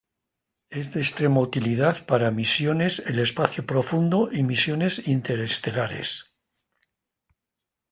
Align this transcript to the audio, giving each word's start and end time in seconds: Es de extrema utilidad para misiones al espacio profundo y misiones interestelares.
Es 0.71 0.93
de 0.93 0.99
extrema 0.99 1.39
utilidad 1.41 2.03
para 2.07 2.31
misiones 2.31 3.03
al 3.05 3.19
espacio 3.19 3.67
profundo 3.67 4.29
y 4.31 4.41
misiones 4.41 5.07
interestelares. 5.07 6.33